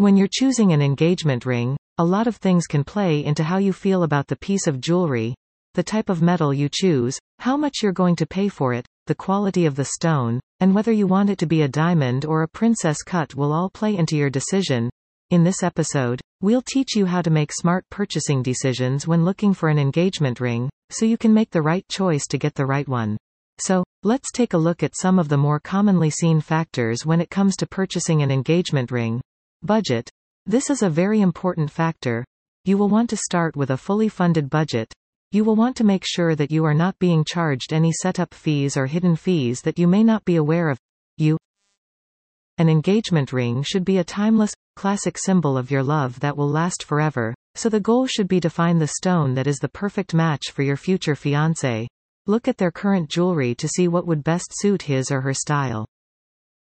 [0.00, 3.74] When you're choosing an engagement ring, a lot of things can play into how you
[3.74, 5.34] feel about the piece of jewelry,
[5.74, 9.14] the type of metal you choose, how much you're going to pay for it, the
[9.14, 12.48] quality of the stone, and whether you want it to be a diamond or a
[12.48, 14.88] princess cut will all play into your decision.
[15.28, 19.68] In this episode, we'll teach you how to make smart purchasing decisions when looking for
[19.68, 23.18] an engagement ring, so you can make the right choice to get the right one.
[23.58, 27.28] So, let's take a look at some of the more commonly seen factors when it
[27.28, 29.20] comes to purchasing an engagement ring.
[29.62, 30.08] Budget.
[30.46, 32.24] This is a very important factor.
[32.64, 34.90] You will want to start with a fully funded budget.
[35.32, 38.78] You will want to make sure that you are not being charged any setup fees
[38.78, 40.78] or hidden fees that you may not be aware of.
[41.18, 41.36] You.
[42.56, 46.82] An engagement ring should be a timeless, classic symbol of your love that will last
[46.82, 50.52] forever, so the goal should be to find the stone that is the perfect match
[50.52, 51.86] for your future fiancé.
[52.26, 55.86] Look at their current jewelry to see what would best suit his or her style.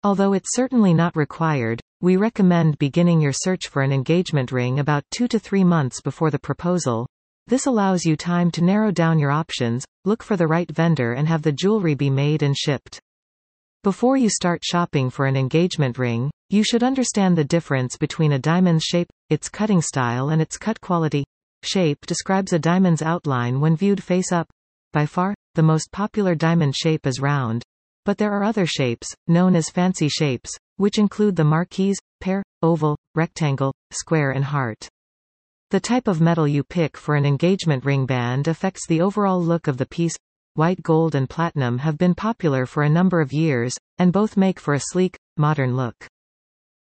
[0.07, 5.03] Although it's certainly not required, we recommend beginning your search for an engagement ring about
[5.11, 7.09] two to three months before the proposal.
[7.49, 11.27] This allows you time to narrow down your options, look for the right vendor and
[11.27, 13.01] have the jewelry be made and shipped.
[13.83, 18.39] Before you start shopping for an engagement ring, you should understand the difference between a
[18.39, 21.25] diamond's shape, its cutting style and its cut quality.
[21.65, 24.47] Shape describes a diamond's outline when viewed face up.
[24.93, 27.65] By far, the most popular diamond shape is round.
[28.07, 32.97] But there are other shapes, known as fancy shapes, which include the marquise, pear, oval,
[33.17, 34.89] rectangle, square and heart.
[35.73, 39.67] The type of metal you pick for an engagement ring band affects the overall look
[39.67, 40.15] of the piece.
[40.55, 44.61] White gold and platinum have been popular for a number of years, and both make
[44.61, 46.07] for a sleek, modern look.